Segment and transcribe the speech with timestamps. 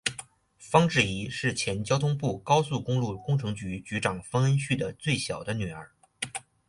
[0.57, 5.91] 方智怡是前交通部高速公路工程局局长方恩绪的最小的女儿。